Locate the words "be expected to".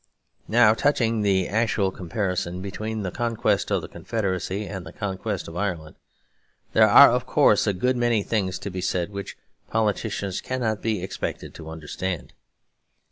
10.81-11.69